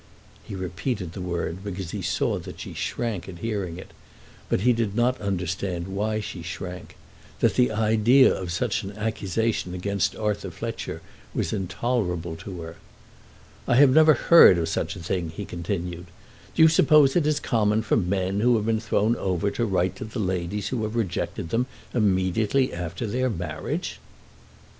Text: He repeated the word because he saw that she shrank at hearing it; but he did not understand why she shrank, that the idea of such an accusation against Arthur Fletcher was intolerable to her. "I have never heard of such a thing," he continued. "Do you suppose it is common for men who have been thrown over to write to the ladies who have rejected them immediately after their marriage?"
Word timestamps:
He 0.43 0.55
repeated 0.55 1.13
the 1.13 1.21
word 1.21 1.63
because 1.63 1.91
he 1.91 2.01
saw 2.01 2.39
that 2.39 2.59
she 2.59 2.73
shrank 2.73 3.29
at 3.29 3.37
hearing 3.37 3.77
it; 3.77 3.91
but 4.49 4.61
he 4.61 4.73
did 4.73 4.95
not 4.95 5.21
understand 5.21 5.87
why 5.87 6.19
she 6.19 6.41
shrank, 6.41 6.95
that 7.39 7.53
the 7.53 7.71
idea 7.71 8.33
of 8.33 8.51
such 8.51 8.81
an 8.81 8.93
accusation 8.93 9.75
against 9.75 10.15
Arthur 10.15 10.49
Fletcher 10.49 11.03
was 11.35 11.53
intolerable 11.53 12.35
to 12.37 12.61
her. 12.61 12.77
"I 13.67 13.75
have 13.75 13.91
never 13.91 14.15
heard 14.15 14.57
of 14.57 14.67
such 14.69 14.95
a 14.95 14.99
thing," 14.99 15.29
he 15.29 15.45
continued. 15.45 16.07
"Do 16.55 16.63
you 16.63 16.67
suppose 16.67 17.15
it 17.15 17.27
is 17.27 17.39
common 17.39 17.83
for 17.83 17.95
men 17.95 18.39
who 18.39 18.55
have 18.55 18.65
been 18.65 18.79
thrown 18.79 19.15
over 19.17 19.51
to 19.51 19.65
write 19.67 19.95
to 19.97 20.05
the 20.05 20.17
ladies 20.17 20.69
who 20.69 20.81
have 20.81 20.95
rejected 20.95 21.49
them 21.49 21.67
immediately 21.93 22.73
after 22.73 23.05
their 23.05 23.29
marriage?" 23.29 23.99